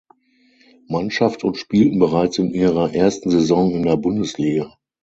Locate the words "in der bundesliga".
3.75-4.75